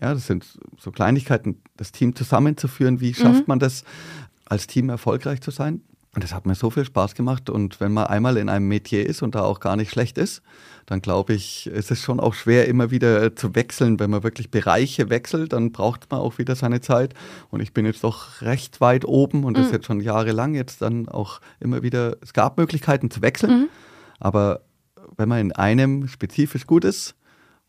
[0.00, 3.00] ja, das sind so Kleinigkeiten, das Team zusammenzuführen.
[3.00, 3.48] Wie schafft mhm.
[3.48, 3.84] man das,
[4.46, 5.82] als Team erfolgreich zu sein?
[6.16, 7.50] Und das hat mir so viel Spaß gemacht.
[7.50, 10.40] Und wenn man einmal in einem Metier ist und da auch gar nicht schlecht ist,
[10.86, 14.00] dann glaube ich, ist es schon auch schwer, immer wieder zu wechseln.
[14.00, 17.12] Wenn man wirklich Bereiche wechselt, dann braucht man auch wieder seine Zeit.
[17.50, 19.72] Und ich bin jetzt doch recht weit oben und das mhm.
[19.74, 23.52] jetzt schon jahrelang jetzt dann auch immer wieder, es gab Möglichkeiten zu wechseln.
[23.52, 23.68] Mhm.
[24.18, 24.62] Aber
[25.18, 27.14] wenn man in einem spezifisch gut ist,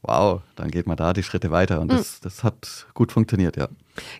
[0.01, 1.81] wow, dann geht man da die Schritte weiter.
[1.81, 2.23] Und das, mhm.
[2.23, 3.67] das hat gut funktioniert, ja.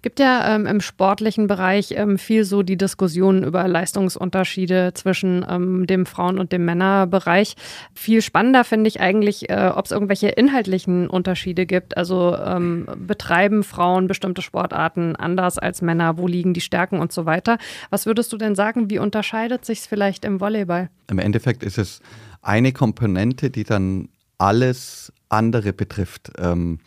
[0.01, 5.86] Gibt ja ähm, im sportlichen Bereich ähm, viel so die Diskussion über Leistungsunterschiede zwischen ähm,
[5.86, 7.55] dem Frauen- und dem Männerbereich.
[7.93, 11.95] Viel spannender finde ich eigentlich, äh, ob es irgendwelche inhaltlichen Unterschiede gibt.
[11.95, 16.17] Also ähm, betreiben Frauen bestimmte Sportarten anders als Männer?
[16.17, 17.60] Wo liegen die Stärken und so weiter?
[17.91, 18.89] Was würdest du denn sagen?
[18.89, 20.89] Wie unterscheidet sich es vielleicht im Volleyball?
[21.10, 22.02] Im Endeffekt ist es
[22.41, 26.32] eine Komponente, die dann alles andere betrifft.
[26.38, 26.80] Ähm,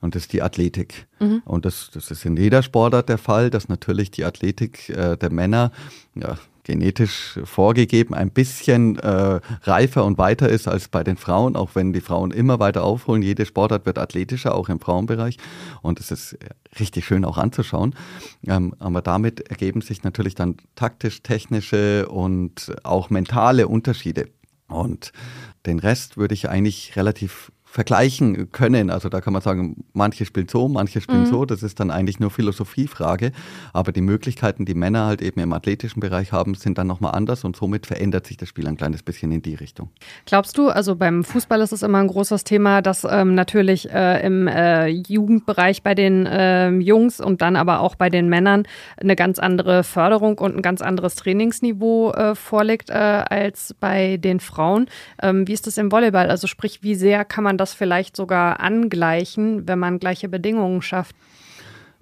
[0.00, 1.06] und das ist die Athletik.
[1.18, 1.42] Mhm.
[1.44, 5.30] Und das, das ist in jeder Sportart der Fall, dass natürlich die Athletik äh, der
[5.32, 5.72] Männer
[6.14, 11.70] ja, genetisch vorgegeben ein bisschen äh, reifer und weiter ist als bei den Frauen, auch
[11.74, 13.22] wenn die Frauen immer weiter aufholen.
[13.22, 15.38] Jede Sportart wird athletischer, auch im Frauenbereich.
[15.82, 16.38] Und es ist
[16.78, 17.94] richtig schön auch anzuschauen.
[18.46, 24.28] Ähm, aber damit ergeben sich natürlich dann taktisch-technische und auch mentale Unterschiede.
[24.68, 25.12] Und
[25.68, 28.90] den Rest würde ich eigentlich relativ vergleichen können.
[28.90, 31.26] Also da kann man sagen, manche spielen so, manche spielen mhm.
[31.26, 31.44] so.
[31.44, 33.32] Das ist dann eigentlich nur Philosophiefrage.
[33.72, 37.44] Aber die Möglichkeiten, die Männer halt eben im athletischen Bereich haben, sind dann nochmal anders
[37.44, 39.90] und somit verändert sich das Spiel ein kleines bisschen in die Richtung.
[40.24, 44.24] Glaubst du, also beim Fußball ist es immer ein großes Thema, dass ähm, natürlich äh,
[44.24, 48.64] im äh, Jugendbereich bei den äh, Jungs und dann aber auch bei den Männern
[48.96, 54.40] eine ganz andere Förderung und ein ganz anderes Trainingsniveau äh, vorliegt äh, als bei den
[54.40, 54.86] Frauen.
[55.22, 56.30] Ähm, wie ist das im Volleyball?
[56.30, 61.14] Also sprich, wie sehr kann man das vielleicht sogar angleichen, wenn man gleiche Bedingungen schafft?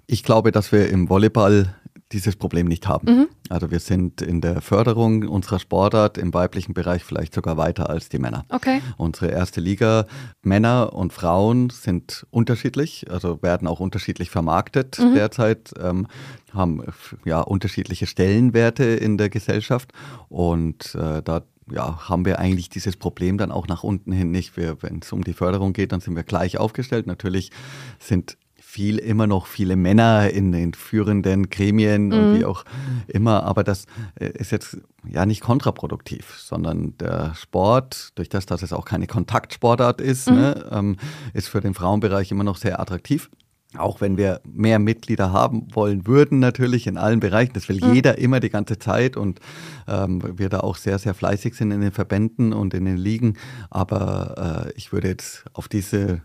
[0.05, 1.75] Ich glaube, dass wir im Volleyball
[2.11, 3.07] dieses Problem nicht haben.
[3.07, 3.27] Mhm.
[3.49, 8.07] Also wir sind in der Förderung unserer Sportart im weiblichen Bereich vielleicht sogar weiter als
[8.09, 8.45] die Männer.
[8.49, 8.81] Okay.
[8.97, 10.05] Unsere erste Liga,
[10.41, 15.15] Männer und Frauen sind unterschiedlich, also werden auch unterschiedlich vermarktet mhm.
[15.15, 16.07] derzeit, ähm,
[16.53, 16.81] haben
[17.25, 19.91] ja unterschiedliche Stellenwerte in der Gesellschaft
[20.29, 24.57] und äh, da ja, haben wir eigentlich dieses Problem dann auch nach unten hin nicht.
[24.57, 27.07] Wenn es um die Förderung geht, dann sind wir gleich aufgestellt.
[27.07, 27.51] Natürlich
[27.99, 32.13] sind viel immer noch viele Männer in den führenden Gremien mhm.
[32.13, 32.65] und wie auch
[33.07, 33.85] immer, aber das
[34.19, 34.77] äh, ist jetzt
[35.09, 40.35] ja nicht kontraproduktiv, sondern der Sport, durch das, dass es auch keine Kontaktsportart ist, mhm.
[40.35, 40.97] ne, ähm,
[41.33, 43.29] ist für den Frauenbereich immer noch sehr attraktiv.
[43.77, 47.53] Auch wenn wir mehr Mitglieder haben wollen würden, natürlich in allen Bereichen.
[47.53, 47.93] Das will mhm.
[47.93, 49.39] jeder immer die ganze Zeit und
[49.87, 53.37] ähm, wir da auch sehr, sehr fleißig sind in den Verbänden und in den Ligen.
[53.69, 56.21] Aber äh, ich würde jetzt auf diese,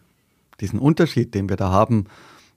[0.61, 2.07] diesen Unterschied, den wir da haben,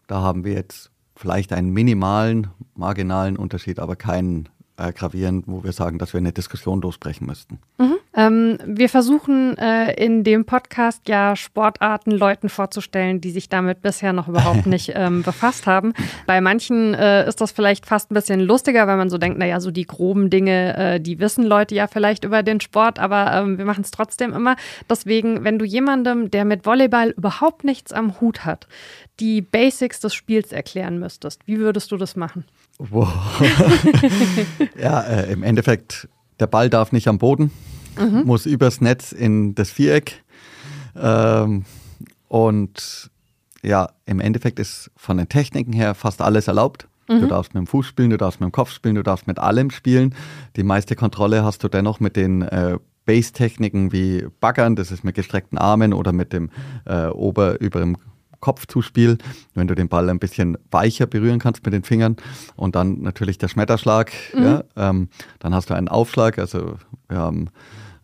[0.07, 5.71] da haben wir jetzt vielleicht einen minimalen, marginalen Unterschied, aber keinen äh, gravierend, wo wir
[5.71, 7.59] sagen, dass wir eine Diskussion losbrechen müssten.
[7.77, 7.95] Mhm.
[8.15, 14.13] Ähm, wir versuchen äh, in dem Podcast ja Sportarten Leuten vorzustellen, die sich damit bisher
[14.13, 15.93] noch überhaupt nicht ähm, befasst haben.
[16.25, 19.59] Bei manchen äh, ist das vielleicht fast ein bisschen lustiger, weil man so denkt, naja,
[19.59, 23.57] so die groben Dinge, äh, die wissen Leute ja vielleicht über den Sport, aber ähm,
[23.57, 24.55] wir machen es trotzdem immer.
[24.89, 28.67] Deswegen, wenn du jemandem, der mit Volleyball überhaupt nichts am Hut hat,
[29.19, 32.45] die Basics des Spiels erklären müsstest, wie würdest du das machen?
[32.77, 33.09] Wow.
[34.79, 36.07] ja, äh, im Endeffekt,
[36.39, 37.51] der Ball darf nicht am Boden
[37.97, 38.23] mhm.
[38.25, 40.23] muss übers Netz in das Viereck.
[40.95, 41.65] Ähm,
[42.27, 43.09] und
[43.61, 46.87] ja, im Endeffekt ist von den Techniken her fast alles erlaubt.
[47.07, 47.21] Mhm.
[47.21, 49.39] Du darfst mit dem Fuß spielen, du darfst mit dem Kopf spielen, du darfst mit
[49.39, 50.15] allem spielen.
[50.55, 55.15] Die meiste Kontrolle hast du dennoch mit den äh, Base-Techniken wie Baggern, das ist mit
[55.15, 56.49] gestreckten Armen oder mit dem
[56.85, 57.97] äh, Ober über dem
[58.39, 59.17] Kopfzuspiel,
[59.53, 62.15] wenn du den Ball ein bisschen weicher berühren kannst mit den Fingern
[62.55, 64.11] und dann natürlich der Schmetterschlag.
[64.35, 64.43] Mhm.
[64.43, 66.75] Ja, ähm, dann hast du einen Aufschlag, also
[67.07, 67.49] wir haben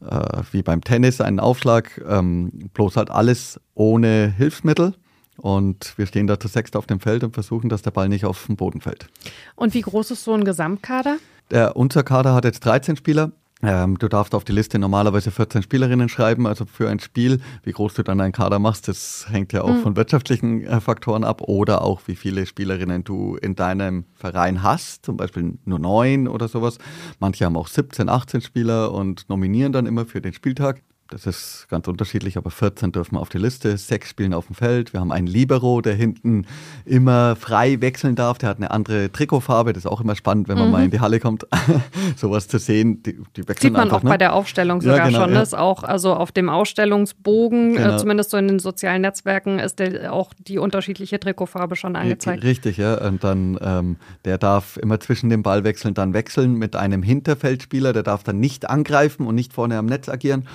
[0.08, 4.94] äh, wie beim Tennis einen Aufschlag, ähm, bloß halt alles ohne Hilfsmittel.
[5.38, 8.26] Und wir stehen da zu sechst auf dem Feld und versuchen, dass der Ball nicht
[8.26, 9.08] auf den Boden fällt.
[9.56, 11.18] Und wie groß ist so ein Gesamtkader?
[11.50, 13.32] Der, unser Kader hat jetzt 13 Spieler.
[13.64, 16.48] Ähm, du darfst auf die Liste normalerweise 14 Spielerinnen schreiben.
[16.48, 19.76] Also für ein Spiel, wie groß du dann einen Kader machst, das hängt ja auch
[19.76, 19.82] mhm.
[19.82, 25.06] von wirtschaftlichen äh, Faktoren ab oder auch wie viele Spielerinnen du in deinem Verein hast.
[25.06, 26.78] Zum Beispiel nur neun oder sowas.
[27.20, 30.82] Manche haben auch 17, 18 Spieler und nominieren dann immer für den Spieltag.
[31.12, 34.94] Das ist ganz unterschiedlich, aber 14 dürfen auf die Liste, sechs spielen auf dem Feld.
[34.94, 36.46] Wir haben einen Libero, der hinten
[36.86, 38.38] immer frei wechseln darf.
[38.38, 39.74] Der hat eine andere Trikotfarbe.
[39.74, 40.72] Das ist auch immer spannend, wenn man mhm.
[40.72, 41.46] mal in die Halle kommt,
[42.16, 43.04] sowas zu sehen.
[43.04, 44.10] Die, die wechseln Sieht man einfach, auch ne?
[44.10, 45.34] bei der Aufstellung sogar ja, genau, schon.
[45.34, 45.42] Ja.
[45.42, 47.96] Ist auch also auf dem Ausstellungsbogen, äh, genau.
[47.96, 52.44] äh, zumindest so in den sozialen Netzwerken, ist der, auch die unterschiedliche Trikotfarbe schon angezeigt.
[52.44, 53.06] Richtig, ja.
[53.06, 57.92] Und dann ähm, der darf immer zwischen dem Ball wechseln, dann wechseln mit einem Hinterfeldspieler.
[57.92, 60.48] Der darf dann nicht angreifen und nicht vorne am Netz agieren.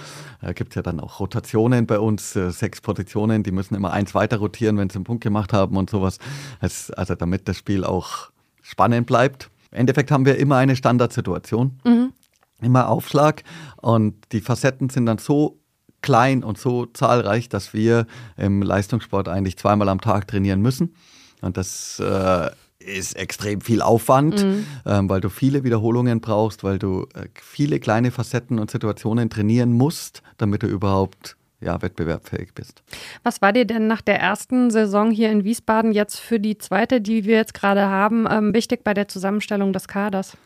[0.47, 3.93] Da gibt es ja dann auch Rotationen bei uns, äh, sechs Positionen, die müssen immer
[3.93, 6.21] eins weiter rotieren, wenn sie einen Punkt gemacht haben und sowas.
[6.61, 8.31] also damit das Spiel auch
[8.63, 9.51] spannend bleibt.
[9.73, 12.13] Im Endeffekt haben wir immer eine Standardsituation, mhm.
[12.61, 13.43] immer Aufschlag
[13.79, 15.59] und die Facetten sind dann so
[16.01, 18.07] klein und so zahlreich, dass wir
[18.37, 20.95] im Leistungssport eigentlich zweimal am Tag trainieren müssen.
[21.41, 22.51] Und das äh,
[22.87, 24.67] ist extrem viel Aufwand, mhm.
[24.87, 29.73] ähm, weil du viele Wiederholungen brauchst, weil du äh, viele kleine Facetten und Situationen trainieren
[29.73, 32.83] musst, damit du überhaupt ja, wettbewerbsfähig bist.
[33.23, 37.01] Was war dir denn nach der ersten Saison hier in Wiesbaden jetzt für die zweite,
[37.01, 40.37] die wir jetzt gerade haben, ähm, wichtig bei der Zusammenstellung des Kaders?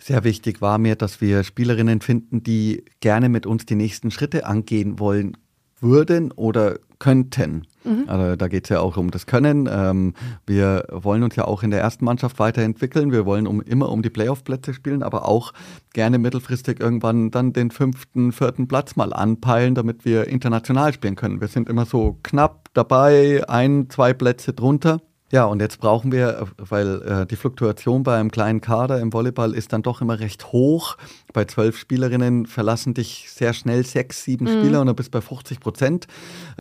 [0.00, 4.46] Sehr wichtig war mir, dass wir Spielerinnen finden, die gerne mit uns die nächsten Schritte
[4.46, 5.36] angehen wollen
[5.80, 7.66] würden oder könnten.
[7.84, 8.04] Mhm.
[8.06, 9.68] Also da geht es ja auch um das Können.
[9.70, 10.14] Ähm,
[10.46, 13.12] wir wollen uns ja auch in der ersten Mannschaft weiterentwickeln.
[13.12, 15.52] Wir wollen um, immer um die Playoff-Plätze spielen, aber auch
[15.92, 21.40] gerne mittelfristig irgendwann dann den fünften, vierten Platz mal anpeilen, damit wir international spielen können.
[21.40, 25.00] Wir sind immer so knapp dabei, ein, zwei Plätze drunter.
[25.30, 29.54] Ja, und jetzt brauchen wir, weil äh, die Fluktuation bei einem kleinen Kader im Volleyball
[29.54, 30.96] ist dann doch immer recht hoch.
[31.34, 34.60] Bei zwölf Spielerinnen verlassen dich sehr schnell sechs, sieben mhm.
[34.60, 36.06] Spieler und du bist bei 50 Prozent.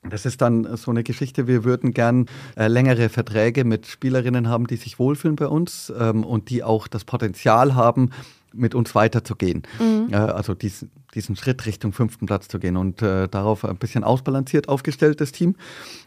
[0.10, 1.48] Das ist dann so eine Geschichte.
[1.48, 2.26] Wir würden gern
[2.58, 6.90] äh, längere Verträge mit Spielerinnen haben, die sich wohlfühlen bei uns ähm, und die auch
[6.90, 8.12] das Potenzial haben,
[8.54, 9.64] mit uns weiterzugehen.
[9.80, 10.10] Mhm.
[10.12, 14.04] Äh, also diesen, diesen Schritt Richtung fünften Platz zu gehen und äh, darauf ein bisschen
[14.04, 15.56] ausbalanciert aufgestelltes Team.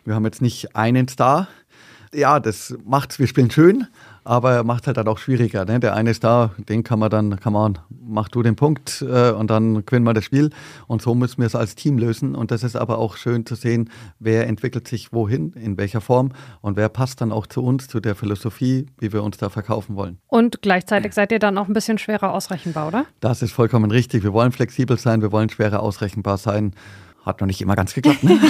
[0.04, 1.48] Wir haben jetzt nicht einen Star,
[2.14, 3.86] ja, das macht's, wir spielen schön,
[4.24, 5.64] aber macht halt dann auch schwieriger.
[5.64, 5.80] Ne?
[5.80, 9.30] Der eine ist da, den kann man dann, kann man, mach du den Punkt äh,
[9.30, 10.50] und dann gewinnen wir das Spiel.
[10.86, 12.34] Und so müssen wir es als Team lösen.
[12.34, 16.32] Und das ist aber auch schön zu sehen, wer entwickelt sich wohin, in welcher Form
[16.60, 19.96] und wer passt dann auch zu uns, zu der Philosophie, wie wir uns da verkaufen
[19.96, 20.18] wollen.
[20.26, 23.06] Und gleichzeitig seid ihr dann auch ein bisschen schwerer ausrechenbar, oder?
[23.20, 24.24] Das ist vollkommen richtig.
[24.24, 26.74] Wir wollen flexibel sein, wir wollen schwerer ausrechenbar sein.
[27.24, 28.40] Hat noch nicht immer ganz geklappt, ne?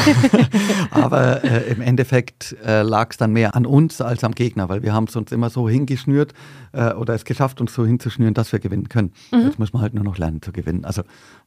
[0.90, 4.82] aber äh, im Endeffekt äh, lag es dann mehr an uns als am Gegner, weil
[4.82, 6.34] wir haben es uns immer so hingeschnürt
[6.72, 9.12] äh, oder es geschafft, uns so hinzuschnüren, dass wir gewinnen können.
[9.32, 9.40] Mhm.
[9.40, 10.84] Jetzt muss man halt nur noch lernen zu gewinnen.
[10.84, 11.02] Also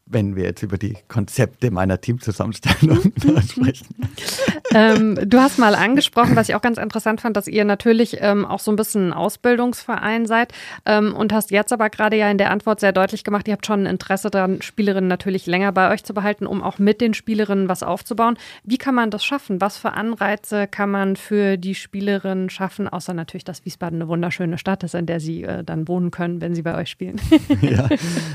[0.06, 3.00] wenn wir jetzt über die Konzepte meiner Teamzusammenstellung
[3.50, 3.96] sprechen.
[4.74, 8.46] ähm, du hast mal angesprochen, was ich auch ganz interessant fand, dass ihr natürlich ähm,
[8.46, 10.54] auch so ein bisschen ein Ausbildungsverein seid
[10.86, 13.66] ähm, und hast jetzt aber gerade ja in der Antwort sehr deutlich gemacht, ihr habt
[13.66, 17.14] schon ein Interesse daran, Spielerinnen natürlich länger bei euch zu behalten, um auch mit den
[17.14, 18.38] Spielerinnen was aufzubauen.
[18.64, 19.62] Wie kann man das schaffen?
[19.62, 24.58] Was für Anreize kann man für die Spielerinnen schaffen, außer natürlich, dass Wiesbaden eine wunderschöne
[24.58, 27.22] Stadt ist, in der sie äh, dann wohnen können, wenn sie bei euch spielen?
[27.62, 27.88] ja,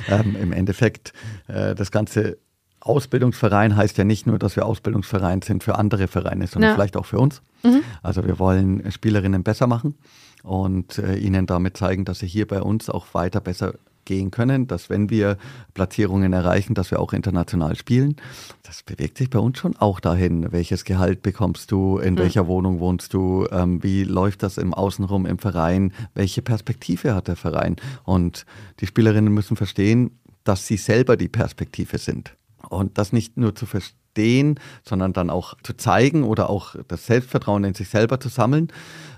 [0.09, 1.13] ähm, im Endeffekt
[1.49, 2.39] äh, äh, das ganze
[2.81, 6.75] Ausbildungsverein heißt ja nicht nur, dass wir Ausbildungsverein sind für andere Vereine, sondern ja.
[6.75, 7.43] vielleicht auch für uns.
[7.63, 7.83] Mhm.
[8.03, 9.95] Also wir wollen Spielerinnen besser machen
[10.43, 14.67] und äh, ihnen damit zeigen, dass sie hier bei uns auch weiter besser gehen können,
[14.67, 15.37] dass wenn wir
[15.75, 18.17] Platzierungen erreichen, dass wir auch international spielen.
[18.63, 20.51] Das bewegt sich bei uns schon auch dahin.
[20.51, 21.99] Welches Gehalt bekommst du?
[21.99, 22.19] In mhm.
[22.19, 23.47] welcher Wohnung wohnst du?
[23.53, 25.93] Ähm, wie läuft das im Außenrum im Verein?
[26.15, 27.77] Welche Perspektive hat der Verein?
[28.05, 28.47] Und
[28.81, 32.35] die Spielerinnen müssen verstehen, dass sie selber die Perspektive sind.
[32.71, 37.65] Und das nicht nur zu verstehen, sondern dann auch zu zeigen oder auch das Selbstvertrauen
[37.65, 38.69] in sich selber zu sammeln,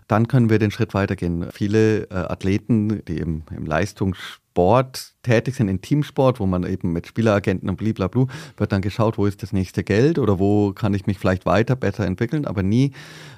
[0.08, 1.46] dann können wir den Schritt weitergehen.
[1.52, 7.06] Viele äh, Athleten, die im, im Leistungssport tätig sind, im Teamsport, wo man eben mit
[7.06, 11.06] Spieleragenten und blablabla, wird dann geschaut, wo ist das nächste Geld oder wo kann ich
[11.06, 12.92] mich vielleicht weiter besser entwickeln, aber nie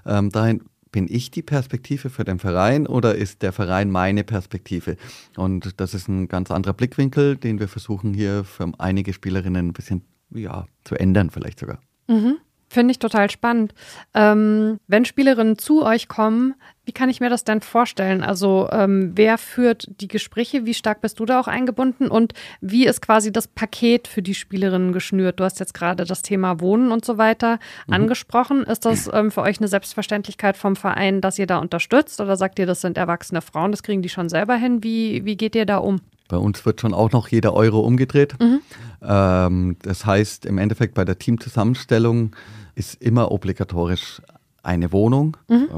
[0.06, 4.96] ähm, dahin, bin ich die Perspektive für den Verein oder ist der Verein meine Perspektive?
[5.36, 9.72] Und das ist ein ganz anderer Blickwinkel, den wir versuchen hier für einige Spielerinnen ein
[9.72, 11.80] bisschen ja, zu ändern, vielleicht sogar.
[12.08, 12.36] Mhm.
[12.72, 13.74] Finde ich total spannend.
[14.14, 16.54] Ähm, wenn Spielerinnen zu euch kommen,
[16.86, 18.22] wie kann ich mir das denn vorstellen?
[18.22, 20.64] Also ähm, wer führt die Gespräche?
[20.64, 22.08] Wie stark bist du da auch eingebunden?
[22.08, 22.32] Und
[22.62, 25.38] wie ist quasi das Paket für die Spielerinnen geschnürt?
[25.38, 27.58] Du hast jetzt gerade das Thema Wohnen und so weiter
[27.88, 27.92] mhm.
[27.92, 28.62] angesprochen.
[28.62, 32.22] Ist das ähm, für euch eine Selbstverständlichkeit vom Verein, dass ihr da unterstützt?
[32.22, 34.82] Oder sagt ihr, das sind erwachsene Frauen, das kriegen die schon selber hin?
[34.82, 36.00] Wie, wie geht ihr da um?
[36.28, 38.40] Bei uns wird schon auch noch jeder Euro umgedreht.
[38.40, 38.60] Mhm.
[39.02, 42.34] Ähm, das heißt, im Endeffekt bei der Teamzusammenstellung
[42.74, 44.20] ist immer obligatorisch
[44.62, 45.68] eine Wohnung, mhm.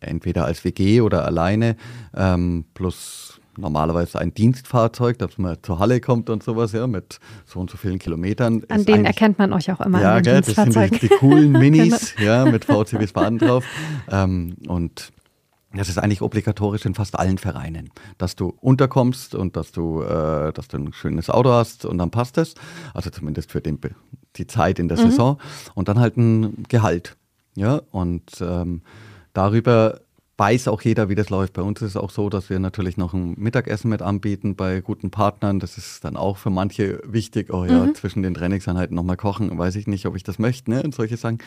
[0.00, 1.76] entweder als WG oder alleine,
[2.14, 7.60] ähm, plus normalerweise ein Dienstfahrzeug, dass man zur Halle kommt und sowas, ja, mit so
[7.60, 8.62] und so vielen Kilometern.
[8.68, 10.00] An denen erkennt man euch auch immer.
[10.00, 12.28] Ja, gell, das sind die, die coolen Minis, genau.
[12.28, 13.64] ja, mit VCWs Baden drauf.
[14.10, 15.12] Ähm, und
[15.78, 20.52] das ist eigentlich obligatorisch in fast allen Vereinen, dass du unterkommst und dass du, äh,
[20.52, 22.54] dass du ein schönes Auto hast und dann passt es.
[22.94, 23.78] Also zumindest für den,
[24.36, 25.10] die Zeit in der mhm.
[25.10, 25.38] Saison.
[25.74, 27.16] Und dann halt ein Gehalt.
[27.54, 28.82] Ja, und ähm,
[29.32, 30.00] darüber
[30.38, 31.52] weiß auch jeder, wie das läuft.
[31.52, 34.80] Bei uns ist es auch so, dass wir natürlich noch ein Mittagessen mit anbieten bei
[34.80, 35.60] guten Partnern.
[35.60, 37.52] Das ist dann auch für manche wichtig.
[37.52, 37.94] Oh ja, mhm.
[37.94, 40.82] zwischen den Trainingseinheiten nochmal kochen, weiß ich nicht, ob ich das möchte, ne?
[40.82, 41.38] Und solche Sachen.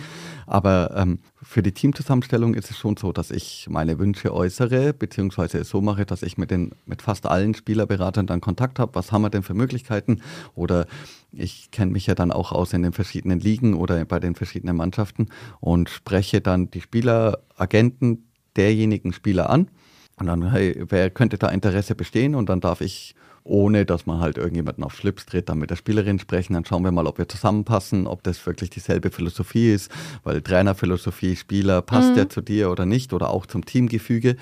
[0.46, 5.58] Aber ähm, für die Teamzusammenstellung ist es schon so, dass ich meine Wünsche äußere, beziehungsweise
[5.60, 8.96] es so mache, dass ich mit den mit fast allen Spielerberatern dann Kontakt habe.
[8.96, 10.22] Was haben wir denn für Möglichkeiten?
[10.54, 10.86] Oder
[11.32, 14.78] ich kenne mich ja dann auch aus in den verschiedenen Ligen oder bei den verschiedenen
[14.78, 15.28] Mannschaften
[15.60, 18.25] und spreche dann die Spieleragenten
[18.58, 19.70] derjenigen Spieler an.
[20.18, 22.36] Und dann, hey, wer könnte da Interesse bestehen?
[22.36, 25.76] Und dann darf ich, ohne dass man halt irgendjemanden auf Schlips tritt, dann mit der
[25.76, 26.54] Spielerin sprechen.
[26.54, 29.92] Dann schauen wir mal, ob wir zusammenpassen, ob das wirklich dieselbe Philosophie ist,
[30.24, 32.16] weil Trainerphilosophie, Spieler, passt mhm.
[32.16, 34.38] der zu dir oder nicht oder auch zum Teamgefüge.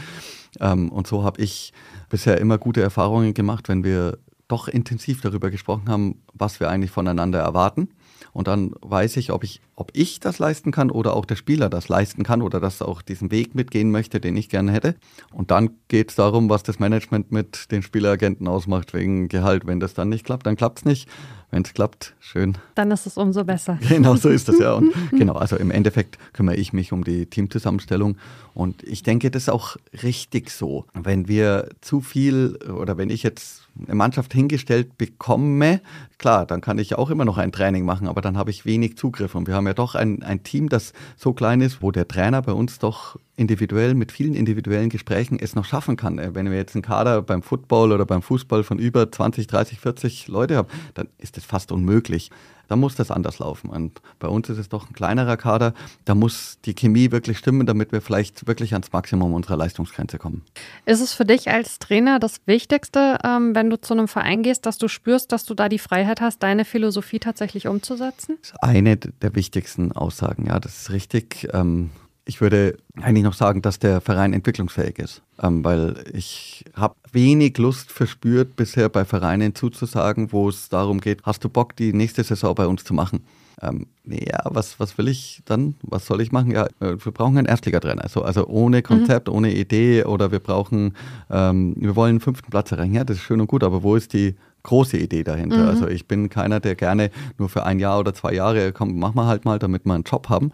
[0.59, 1.73] Ähm, und so habe ich
[2.09, 6.91] bisher immer gute Erfahrungen gemacht, wenn wir doch intensiv darüber gesprochen haben, was wir eigentlich
[6.91, 7.89] voneinander erwarten
[8.33, 11.69] und dann weiß ich, ob ich, ob ich das leisten kann oder auch der Spieler
[11.69, 14.95] das leisten kann oder dass er auch diesen Weg mitgehen möchte, den ich gerne hätte.
[15.31, 19.65] Und dann geht es darum, was das Management mit den Spieleragenten ausmacht wegen Gehalt.
[19.65, 21.09] Wenn das dann nicht klappt, dann klappt es nicht.
[21.53, 22.57] Wenn es klappt, schön.
[22.73, 23.77] Dann ist es umso besser.
[23.87, 24.73] Genau, so ist das ja.
[24.73, 28.17] Und genau, also im Endeffekt kümmere ich mich um die Teamzusammenstellung.
[28.55, 30.85] Und ich denke, das ist auch richtig so.
[30.95, 35.81] Wenn wir zu viel oder wenn ich jetzt eine Mannschaft hingestellt bekomme,
[36.17, 38.97] klar, dann kann ich auch immer noch ein Training machen, aber dann habe ich wenig
[38.97, 39.35] Zugriff.
[39.35, 42.41] Und wir haben ja doch ein, ein Team, das so klein ist, wo der Trainer
[42.41, 46.19] bei uns doch individuell mit vielen individuellen Gesprächen es noch schaffen kann.
[46.19, 49.79] Äh, wenn wir jetzt einen Kader beim Football oder beim Fußball von über 20, 30,
[49.79, 52.29] 40 Leute haben, dann ist das fast unmöglich
[52.67, 53.69] da muss das anders laufen.
[53.69, 55.73] Und bei uns ist es doch ein kleinerer Kader.
[56.05, 60.43] Da muss die Chemie wirklich stimmen, damit wir vielleicht wirklich ans Maximum unserer Leistungsgrenze kommen.
[60.85, 64.65] Ist es für dich als Trainer das Wichtigste, ähm, wenn du zu einem Verein gehst,
[64.65, 68.37] dass du spürst, dass du da die Freiheit hast, deine Philosophie tatsächlich umzusetzen?
[68.41, 71.47] Das ist eine der wichtigsten Aussagen, ja, das ist richtig.
[71.53, 71.89] Ähm,
[72.25, 77.57] ich würde eigentlich noch sagen, dass der Verein entwicklungsfähig ist, ähm, weil ich habe wenig
[77.57, 82.23] Lust verspürt, bisher bei Vereinen zuzusagen, wo es darum geht, hast du Bock, die nächste
[82.23, 83.25] Saison bei uns zu machen?
[83.61, 85.75] Ähm, ja, was, was will ich dann?
[85.83, 86.51] Was soll ich machen?
[86.51, 88.03] Ja, äh, wir brauchen einen Erstligatrainer.
[88.03, 89.35] Also, also ohne Konzept, mhm.
[89.35, 90.95] ohne Idee oder wir brauchen,
[91.29, 92.93] ähm, wir wollen einen fünften Platz erreichen.
[92.93, 95.63] Ja, das ist schön und gut, aber wo ist die große Idee dahinter?
[95.63, 95.67] Mhm.
[95.67, 99.15] Also ich bin keiner, der gerne nur für ein Jahr oder zwei Jahre kommt, machen
[99.15, 100.51] wir halt mal, damit wir einen Job haben.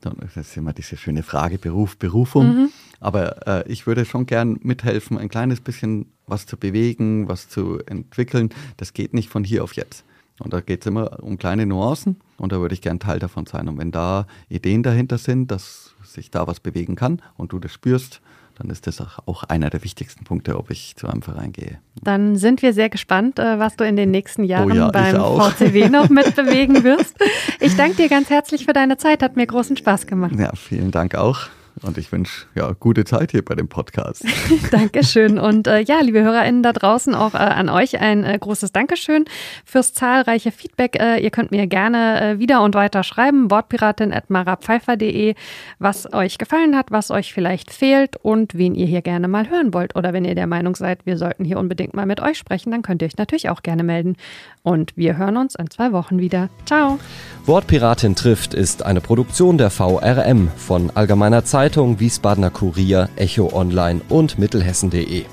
[0.00, 2.46] Das ist immer diese schöne Frage, Beruf, Berufung.
[2.46, 2.70] Mhm.
[3.00, 7.78] Aber äh, ich würde schon gern mithelfen, ein kleines bisschen was zu bewegen, was zu
[7.86, 8.50] entwickeln.
[8.76, 10.04] Das geht nicht von hier auf jetzt.
[10.38, 13.44] Und da geht es immer um kleine Nuancen und da würde ich gern Teil davon
[13.44, 13.68] sein.
[13.68, 17.72] Und wenn da Ideen dahinter sind, dass sich da was bewegen kann und du das
[17.72, 18.22] spürst,
[18.60, 21.78] dann ist das auch einer der wichtigsten Punkte, ob ich zu einem Verein gehe.
[22.02, 25.16] Dann sind wir sehr gespannt, äh, was du in den nächsten Jahren oh ja, beim
[25.16, 27.16] VCW noch mitbewegen wirst.
[27.58, 30.32] Ich danke dir ganz herzlich für deine Zeit, hat mir großen Spaß gemacht.
[30.38, 31.48] Ja, vielen Dank auch.
[31.82, 34.24] Und ich wünsche ja gute Zeit hier bei dem Podcast.
[34.70, 35.38] Dankeschön.
[35.38, 39.24] Und äh, ja, liebe HörerInnen da draußen, auch äh, an euch ein äh, großes Dankeschön
[39.64, 41.00] fürs zahlreiche Feedback.
[41.00, 45.34] Äh, ihr könnt mir gerne äh, wieder und weiter schreiben, wortpiratin.marapfeifer.de,
[45.78, 49.72] was euch gefallen hat, was euch vielleicht fehlt und wen ihr hier gerne mal hören
[49.72, 49.96] wollt.
[49.96, 52.82] Oder wenn ihr der Meinung seid, wir sollten hier unbedingt mal mit euch sprechen, dann
[52.82, 54.16] könnt ihr euch natürlich auch gerne melden.
[54.62, 56.50] Und wir hören uns in zwei Wochen wieder.
[56.66, 56.98] Ciao.
[57.46, 64.40] Wortpiratin trifft ist eine Produktion der VRM von Allgemeiner Zeitung, Wiesbadener Kurier, Echo Online und
[64.40, 65.24] Mittelhessen.de.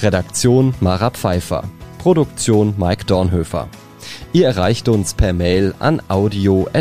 [0.00, 1.62] Redaktion Mara Pfeiffer.
[1.98, 3.68] Produktion Mike Dornhöfer.
[4.32, 6.74] Ihr erreicht uns per Mail an audio.vrm.de.